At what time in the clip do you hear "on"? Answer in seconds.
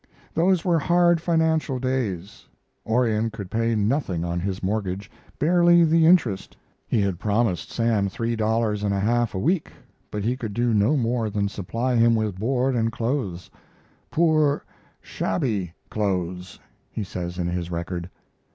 4.25-4.39